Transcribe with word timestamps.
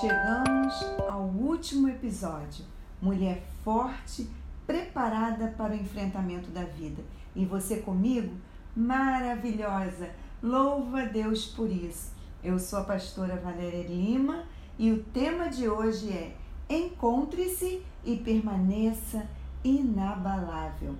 Chegamos 0.00 0.74
ao 1.08 1.22
último 1.22 1.88
episódio. 1.88 2.64
Mulher 3.00 3.42
forte, 3.64 4.28
preparada 4.66 5.54
para 5.56 5.72
o 5.72 5.76
enfrentamento 5.76 6.50
da 6.50 6.62
vida. 6.64 7.02
E 7.34 7.46
você 7.46 7.78
comigo? 7.78 8.36
Maravilhosa! 8.76 10.10
Louva 10.42 11.02
a 11.02 11.06
Deus 11.06 11.46
por 11.46 11.70
isso. 11.70 12.12
Eu 12.44 12.58
sou 12.58 12.80
a 12.80 12.84
pastora 12.84 13.36
Valéria 13.36 13.86
Lima 13.88 14.44
e 14.78 14.92
o 14.92 15.02
tema 15.04 15.48
de 15.48 15.68
hoje 15.68 16.12
é 16.12 16.36
Encontre-se 16.68 17.82
e 18.04 18.16
permaneça 18.16 19.26
inabalável. 19.64 20.94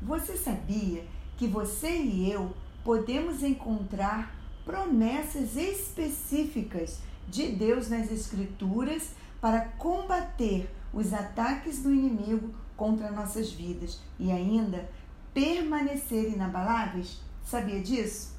Você 0.00 0.36
sabia 0.36 1.04
que 1.40 1.46
você 1.46 2.02
e 2.02 2.30
eu 2.30 2.54
podemos 2.84 3.42
encontrar 3.42 4.36
promessas 4.62 5.56
específicas 5.56 6.98
de 7.26 7.46
Deus 7.52 7.88
nas 7.88 8.12
Escrituras 8.12 9.12
para 9.40 9.60
combater 9.78 10.70
os 10.92 11.14
ataques 11.14 11.82
do 11.82 11.94
inimigo 11.94 12.54
contra 12.76 13.10
nossas 13.10 13.50
vidas 13.50 14.02
e 14.18 14.30
ainda 14.30 14.86
permanecer 15.32 16.30
inabaláveis? 16.30 17.22
Sabia 17.42 17.80
disso? 17.80 18.36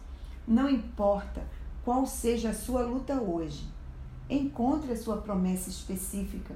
Não 0.47 0.69
importa 0.69 1.43
qual 1.83 2.05
seja 2.05 2.51
a 2.51 2.53
sua 2.53 2.83
luta 2.83 3.19
hoje, 3.19 3.67
encontre 4.29 4.91
a 4.91 4.97
sua 4.97 5.17
promessa 5.17 5.71
específica. 5.71 6.55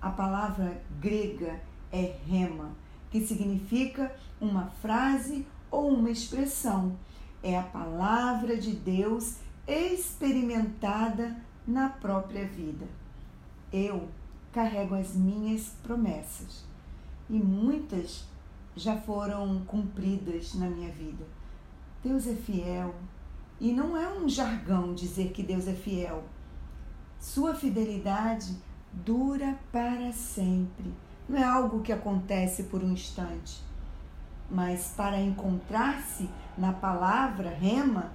A 0.00 0.10
palavra 0.10 0.80
grega 1.00 1.60
é 1.90 2.14
rema, 2.28 2.70
que 3.10 3.26
significa 3.26 4.14
uma 4.40 4.66
frase 4.80 5.44
ou 5.70 5.88
uma 5.88 6.10
expressão. 6.10 6.96
É 7.42 7.58
a 7.58 7.62
palavra 7.62 8.56
de 8.56 8.72
Deus 8.72 9.36
experimentada 9.66 11.36
na 11.66 11.88
própria 11.88 12.46
vida. 12.46 12.86
Eu 13.72 14.08
carrego 14.52 14.94
as 14.94 15.14
minhas 15.14 15.68
promessas 15.82 16.64
e 17.28 17.34
muitas 17.34 18.24
já 18.74 18.96
foram 18.96 19.62
cumpridas 19.66 20.54
na 20.54 20.68
minha 20.68 20.90
vida. 20.90 21.24
Deus 22.02 22.26
é 22.26 22.34
fiel 22.34 22.94
e 23.60 23.72
não 23.72 23.96
é 23.96 24.12
um 24.12 24.28
jargão 24.28 24.94
dizer 24.94 25.32
que 25.32 25.42
Deus 25.42 25.68
é 25.68 25.74
fiel. 25.74 26.24
Sua 27.18 27.54
fidelidade 27.54 28.56
dura 28.92 29.58
para 29.70 30.12
sempre. 30.12 30.92
Não 31.28 31.38
é 31.38 31.44
algo 31.44 31.82
que 31.82 31.92
acontece 31.92 32.64
por 32.64 32.82
um 32.82 32.92
instante. 32.92 33.62
Mas 34.50 34.92
para 34.96 35.20
encontrar-se 35.20 36.28
na 36.58 36.72
palavra 36.72 37.50
rema, 37.50 38.12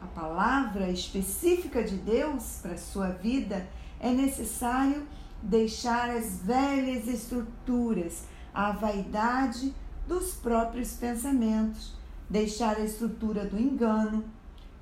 a 0.00 0.06
palavra 0.06 0.90
específica 0.90 1.82
de 1.82 1.96
Deus 1.96 2.58
para 2.62 2.74
a 2.74 2.78
sua 2.78 3.08
vida, 3.08 3.66
é 3.98 4.10
necessário 4.10 5.06
deixar 5.42 6.10
as 6.10 6.40
velhas 6.40 7.06
estruturas, 7.08 8.24
a 8.52 8.72
vaidade 8.72 9.74
dos 10.06 10.34
próprios 10.34 10.92
pensamentos, 10.94 11.94
deixar 12.28 12.76
a 12.76 12.84
estrutura 12.84 13.44
do 13.44 13.58
engano, 13.58 14.24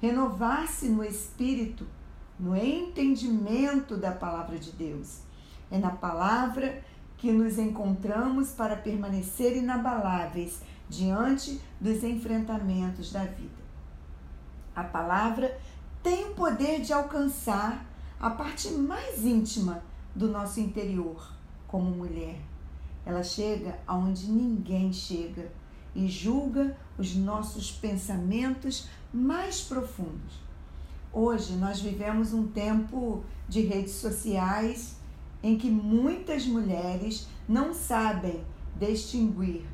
renovar-se 0.00 0.88
no 0.88 1.04
espírito, 1.04 1.86
no 2.38 2.54
entendimento 2.56 3.96
da 3.96 4.12
palavra 4.12 4.58
de 4.58 4.72
Deus. 4.72 5.20
É 5.70 5.78
na 5.78 5.90
palavra 5.90 6.82
que 7.18 7.32
nos 7.32 7.58
encontramos 7.58 8.50
para 8.50 8.76
permanecer 8.76 9.56
inabaláveis 9.56 10.60
diante 10.88 11.60
dos 11.80 12.04
enfrentamentos 12.04 13.10
da 13.10 13.24
vida. 13.24 13.66
A 14.74 14.84
palavra 14.84 15.58
tem 16.02 16.26
o 16.26 16.34
poder 16.34 16.80
de 16.80 16.92
alcançar 16.92 17.84
a 18.20 18.30
parte 18.30 18.70
mais 18.70 19.24
íntima 19.24 19.82
do 20.14 20.28
nosso 20.28 20.60
interior 20.60 21.32
como 21.66 21.90
mulher. 21.90 22.40
Ela 23.04 23.22
chega 23.22 23.78
aonde 23.86 24.30
ninguém 24.30 24.92
chega 24.92 25.50
e 25.94 26.06
julga 26.08 26.76
os 26.98 27.14
nossos 27.14 27.70
pensamentos 27.70 28.88
mais 29.12 29.62
profundos. 29.62 30.40
Hoje 31.12 31.54
nós 31.54 31.80
vivemos 31.80 32.32
um 32.32 32.46
tempo 32.46 33.24
de 33.48 33.62
redes 33.62 33.94
sociais 33.94 34.95
em 35.46 35.56
que 35.56 35.70
muitas 35.70 36.44
mulheres 36.44 37.28
não 37.48 37.72
sabem 37.72 38.42
distinguir 38.74 39.64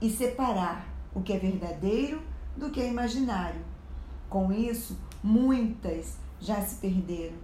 e 0.00 0.10
separar 0.10 0.92
o 1.14 1.22
que 1.22 1.32
é 1.32 1.38
verdadeiro 1.38 2.20
do 2.56 2.70
que 2.70 2.80
é 2.80 2.88
imaginário. 2.88 3.64
Com 4.28 4.52
isso, 4.52 4.98
muitas 5.22 6.16
já 6.40 6.60
se 6.60 6.80
perderam, 6.80 7.36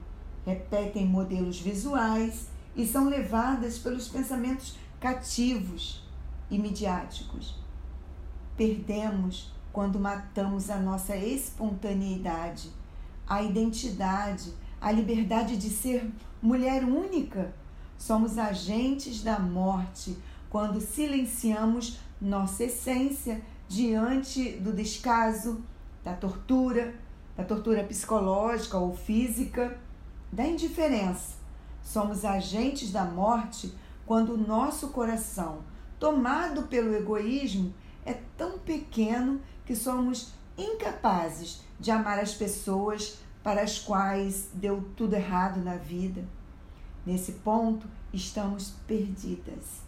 repetem 0.44 1.06
modelos 1.06 1.60
visuais 1.60 2.48
e 2.74 2.84
são 2.84 3.08
levadas 3.08 3.78
pelos 3.78 4.08
pensamentos 4.08 4.76
cativos 4.98 6.04
e 6.50 6.58
midiáticos. 6.58 7.62
Perdemos 8.56 9.54
quando 9.72 10.00
matamos 10.00 10.68
a 10.68 10.80
nossa 10.80 11.16
espontaneidade, 11.16 12.70
a 13.24 13.40
identidade, 13.40 14.52
a 14.82 14.90
liberdade 14.90 15.56
de 15.56 15.70
ser 15.70 16.10
mulher 16.42 16.82
única. 16.84 17.54
Somos 17.96 18.36
agentes 18.36 19.22
da 19.22 19.38
morte 19.38 20.18
quando 20.50 20.80
silenciamos 20.80 22.00
nossa 22.20 22.64
essência 22.64 23.40
diante 23.68 24.54
do 24.54 24.72
descaso, 24.72 25.62
da 26.02 26.14
tortura, 26.14 26.96
da 27.36 27.44
tortura 27.44 27.84
psicológica 27.84 28.76
ou 28.76 28.96
física, 28.96 29.78
da 30.32 30.44
indiferença. 30.44 31.36
Somos 31.80 32.24
agentes 32.24 32.90
da 32.90 33.04
morte 33.04 33.72
quando 34.04 34.34
o 34.34 34.38
nosso 34.38 34.88
coração, 34.88 35.60
tomado 35.98 36.64
pelo 36.64 36.92
egoísmo, 36.92 37.72
é 38.04 38.14
tão 38.36 38.58
pequeno 38.58 39.40
que 39.64 39.76
somos 39.76 40.32
incapazes 40.58 41.60
de 41.78 41.92
amar 41.92 42.18
as 42.18 42.34
pessoas 42.34 43.21
para 43.42 43.62
as 43.62 43.78
quais 43.78 44.50
deu 44.54 44.88
tudo 44.96 45.14
errado 45.14 45.60
na 45.60 45.76
vida. 45.76 46.24
Nesse 47.04 47.32
ponto, 47.32 47.86
estamos 48.12 48.74
perdidas. 48.86 49.82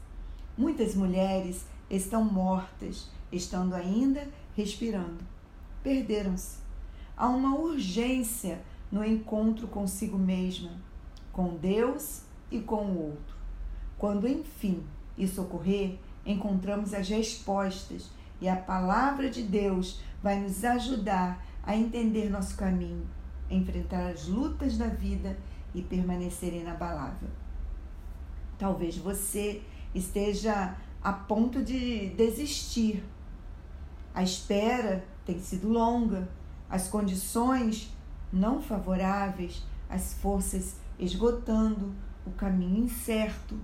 Muitas 0.57 0.95
mulheres 0.95 1.65
estão 1.89 2.25
mortas, 2.25 3.11
estando 3.31 3.75
ainda 3.75 4.29
respirando. 4.57 5.25
Perderam-se. 5.83 6.59
Há 7.17 7.29
uma 7.29 7.57
urgência 7.57 8.61
no 8.91 9.05
encontro 9.05 9.69
consigo 9.69 10.19
mesma, 10.19 10.71
com 11.33 11.57
Deus 11.57 12.23
e 12.51 12.61
com 12.61 12.87
o 12.87 13.03
outro. 13.11 13.37
Quando 13.99 14.29
enfim 14.29 14.85
isso 15.17 15.43
ocorrer, 15.43 15.99
encontramos 16.27 16.93
as 16.93 17.09
respostas 17.09 18.11
e 18.41 18.49
a 18.49 18.57
palavra 18.57 19.31
de 19.31 19.43
Deus 19.43 20.01
vai 20.23 20.41
nos 20.41 20.65
ajudar 20.65 21.45
a 21.63 21.77
entender 21.77 22.29
nosso 22.29 22.57
caminho, 22.57 23.07
enfrentar 23.51 24.09
as 24.09 24.27
lutas 24.27 24.77
da 24.77 24.87
vida 24.87 25.37
e 25.75 25.83
permanecer 25.83 26.55
inabalável. 26.55 27.29
Talvez 28.59 28.97
você 28.97 29.63
esteja 29.95 30.77
a 31.03 31.13
ponto 31.13 31.63
de 31.63 32.11
desistir. 32.11 33.05
A 34.15 34.23
espera 34.23 35.05
tem 35.25 35.39
sido 35.41 35.69
longa, 35.69 36.29
as 36.69 36.89
condições 36.89 37.93
não 38.33 38.61
favoráveis, 38.61 39.63
as 39.89 40.15
forças 40.15 40.77
esgotando, 40.99 41.95
o 42.27 42.31
caminho 42.31 42.85
incerto. 42.85 43.59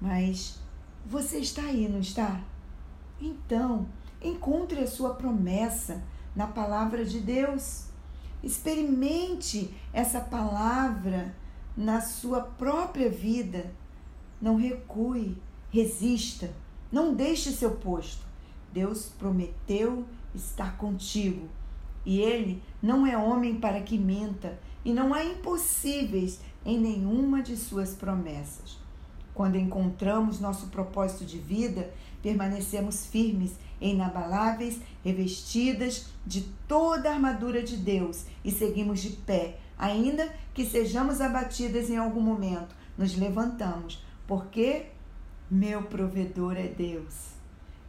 Mas 0.00 0.58
você 1.04 1.38
está 1.38 1.62
aí, 1.62 1.88
não 1.88 2.00
está? 2.00 2.40
Então, 3.20 3.86
encontre 4.20 4.80
a 4.80 4.86
sua 4.86 5.14
promessa 5.14 6.02
na 6.34 6.46
palavra 6.46 7.04
de 7.04 7.20
Deus. 7.20 7.91
Experimente 8.42 9.72
essa 9.92 10.20
palavra 10.20 11.34
na 11.76 12.00
sua 12.00 12.40
própria 12.40 13.10
vida. 13.10 13.72
Não 14.40 14.56
recue, 14.56 15.36
resista, 15.70 16.50
não 16.90 17.14
deixe 17.14 17.52
seu 17.52 17.72
posto. 17.72 18.26
Deus 18.72 19.10
prometeu 19.18 20.04
estar 20.34 20.76
contigo 20.76 21.48
e 22.04 22.20
ele 22.20 22.62
não 22.82 23.06
é 23.06 23.16
homem 23.16 23.60
para 23.60 23.80
que 23.80 23.96
minta, 23.96 24.58
e 24.84 24.92
não 24.92 25.14
há 25.14 25.24
impossíveis 25.24 26.40
em 26.64 26.78
nenhuma 26.78 27.42
de 27.42 27.56
suas 27.56 27.94
promessas. 27.94 28.81
Quando 29.34 29.56
encontramos 29.56 30.40
nosso 30.40 30.66
propósito 30.66 31.24
de 31.24 31.38
vida, 31.38 31.90
permanecemos 32.22 33.06
firmes, 33.06 33.52
inabaláveis, 33.80 34.80
revestidas 35.04 36.06
de 36.26 36.42
toda 36.68 37.10
a 37.10 37.14
armadura 37.14 37.62
de 37.62 37.76
Deus 37.76 38.26
e 38.44 38.50
seguimos 38.50 39.00
de 39.00 39.10
pé, 39.10 39.58
ainda 39.78 40.32
que 40.54 40.64
sejamos 40.64 41.20
abatidas 41.20 41.90
em 41.90 41.96
algum 41.96 42.20
momento. 42.20 42.74
Nos 42.96 43.16
levantamos, 43.16 44.04
porque 44.26 44.86
meu 45.50 45.82
provedor 45.84 46.56
é 46.56 46.68
Deus. 46.68 47.32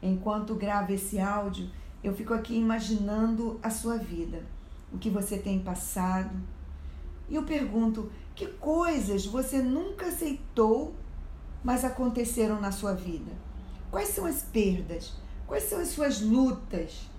Enquanto 0.01 0.56
gravo 0.56 0.94
esse 0.94 1.19
áudio, 1.19 1.69
eu 2.04 2.13
fico 2.13 2.34
aqui 2.34 2.56
imaginando 2.56 3.60
a 3.62 3.69
sua 3.69 3.98
vida, 3.98 4.44
o 4.92 4.98
que 4.98 5.10
você 5.10 5.38
tem 5.38 5.60
passado. 5.60 6.36
E 7.30 7.36
eu 7.36 7.44
pergunto: 7.44 8.12
que 8.36 8.48
coisas 8.48 9.25
você 9.25 9.62
nunca 9.62 10.07
aceitou, 10.07 10.96
mas 11.63 11.86
aconteceram 11.86 12.60
na 12.60 12.71
sua 12.71 12.94
vida? 12.94 13.31
Quais 13.89 14.10
são 14.10 14.25
as 14.25 14.42
perdas? 14.42 15.13
Quais 15.48 15.63
são 15.63 15.80
as 15.80 15.89
suas 15.89 16.21
lutas? 16.21 17.10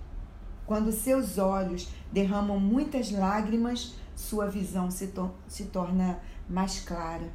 Quando 0.65 0.91
seus 0.91 1.37
olhos 1.37 1.89
derramam 2.11 2.59
muitas 2.59 3.11
lágrimas, 3.11 3.95
sua 4.15 4.47
visão 4.47 4.89
se, 4.89 5.07
to 5.07 5.31
se 5.47 5.65
torna 5.65 6.19
mais 6.49 6.79
clara. 6.79 7.31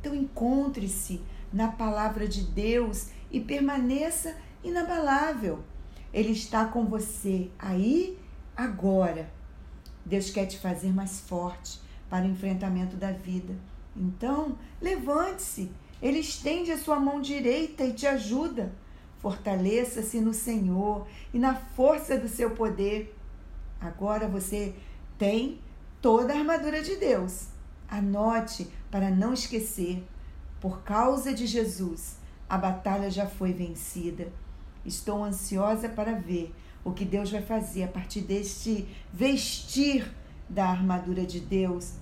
Então, 0.00 0.14
encontre-se 0.14 1.20
na 1.52 1.68
palavra 1.68 2.26
de 2.26 2.42
Deus 2.42 3.08
e 3.30 3.40
permaneça 3.40 4.34
inabalável. 4.62 5.60
Ele 6.12 6.32
está 6.32 6.64
com 6.64 6.86
você 6.86 7.50
aí, 7.58 8.18
agora. 8.56 9.30
Deus 10.04 10.30
quer 10.30 10.46
te 10.46 10.58
fazer 10.58 10.92
mais 10.92 11.20
forte 11.20 11.80
para 12.08 12.24
o 12.24 12.28
enfrentamento 12.28 12.96
da 12.96 13.12
vida. 13.12 13.54
Então, 13.96 14.56
levante-se. 14.80 15.70
Ele 16.02 16.20
estende 16.20 16.70
a 16.72 16.78
sua 16.78 16.98
mão 16.98 17.20
direita 17.20 17.84
e 17.84 17.92
te 17.92 18.06
ajuda. 18.06 18.72
Fortaleça-se 19.18 20.20
no 20.20 20.32
Senhor 20.32 21.06
e 21.32 21.38
na 21.38 21.54
força 21.54 22.16
do 22.16 22.28
seu 22.28 22.52
poder. 22.52 23.14
Agora 23.80 24.26
você 24.26 24.74
tem 25.18 25.60
toda 26.00 26.32
a 26.32 26.38
armadura 26.38 26.82
de 26.82 26.96
Deus. 26.96 27.48
Anote 27.88 28.66
para 28.90 29.10
não 29.10 29.34
esquecer. 29.34 30.02
Por 30.60 30.82
causa 30.82 31.32
de 31.32 31.46
Jesus, 31.46 32.16
a 32.48 32.56
batalha 32.56 33.10
já 33.10 33.26
foi 33.26 33.52
vencida. 33.52 34.32
Estou 34.84 35.22
ansiosa 35.22 35.88
para 35.88 36.12
ver 36.12 36.54
o 36.84 36.92
que 36.92 37.04
Deus 37.04 37.30
vai 37.30 37.42
fazer 37.42 37.82
a 37.84 37.88
partir 37.88 38.22
deste 38.22 38.88
vestir 39.12 40.10
da 40.48 40.66
armadura 40.66 41.24
de 41.24 41.40
Deus, 41.40 41.94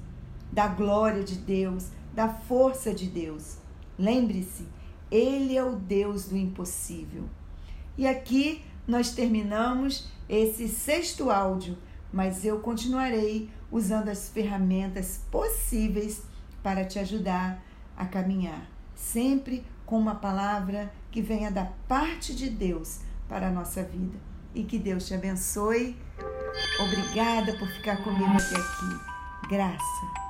da 0.52 0.68
glória 0.68 1.22
de 1.22 1.34
Deus, 1.34 1.88
da 2.14 2.28
força 2.28 2.94
de 2.94 3.06
Deus. 3.06 3.58
Lembre-se, 3.98 4.66
Ele 5.10 5.56
é 5.56 5.64
o 5.64 5.74
Deus 5.74 6.26
do 6.26 6.36
impossível. 6.36 7.24
E 7.96 8.06
aqui 8.06 8.64
nós 8.86 9.10
terminamos 9.10 10.08
esse 10.28 10.68
sexto 10.68 11.30
áudio, 11.30 11.76
mas 12.12 12.44
eu 12.44 12.60
continuarei 12.60 13.50
usando 13.70 14.08
as 14.08 14.28
ferramentas 14.28 15.20
possíveis 15.30 16.22
para 16.62 16.84
te 16.84 16.98
ajudar 16.98 17.62
a 17.96 18.06
caminhar, 18.06 18.70
sempre 18.94 19.64
com 19.84 19.98
uma 19.98 20.14
palavra 20.14 20.92
que 21.10 21.20
venha 21.20 21.50
da 21.50 21.64
parte 21.86 22.34
de 22.34 22.48
Deus 22.48 23.00
para 23.28 23.48
a 23.48 23.50
nossa 23.50 23.82
vida. 23.82 24.18
E 24.54 24.62
que 24.62 24.78
Deus 24.78 25.06
te 25.06 25.14
abençoe. 25.14 25.96
Obrigada 26.80 27.56
por 27.58 27.68
ficar 27.68 28.02
comigo 28.02 28.32
até 28.32 28.56
aqui. 28.56 29.48
Graça. 29.48 30.27